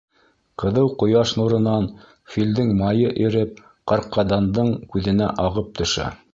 Ҡыҙыу 0.61 0.87
ҡояш 1.03 1.33
нурынан 1.39 1.89
филдең 2.37 2.73
майы 2.81 3.13
иреп 3.27 3.63
Ҡарҡаданндың 3.93 4.75
күҙенә 4.97 5.33
ағып 5.49 5.75
төшә. 5.83 6.13